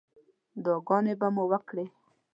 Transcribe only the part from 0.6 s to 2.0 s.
دعاګانې به مو وکړې.